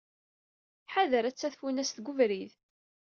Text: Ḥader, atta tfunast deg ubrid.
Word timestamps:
Ḥader, 0.93 1.23
atta 1.25 1.47
tfunast 1.53 1.95
deg 1.97 2.09
ubrid. 2.11 2.51